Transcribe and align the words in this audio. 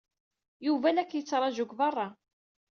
Yuba 0.65 0.89
la 0.93 1.03
k-yettṛaju 1.09 1.65
deg 1.65 1.75
beṛṛa. 1.79 2.07